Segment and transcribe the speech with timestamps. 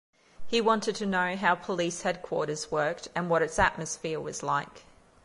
[0.47, 4.85] He wanted to know how Police Headquarters worked and what its atmosphere was like.